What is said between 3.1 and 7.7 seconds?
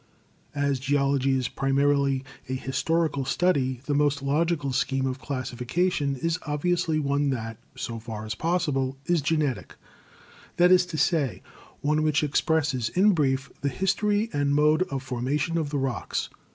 study, the most logical scheme of classification is obviously one that,